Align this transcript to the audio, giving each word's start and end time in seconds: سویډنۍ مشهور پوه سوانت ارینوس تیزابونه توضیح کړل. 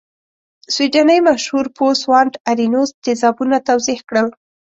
سویډنۍ 0.75 1.19
مشهور 1.29 1.65
پوه 1.77 1.93
سوانت 2.03 2.33
ارینوس 2.51 2.89
تیزابونه 3.05 3.57
توضیح 3.69 3.99
کړل. 4.09 4.27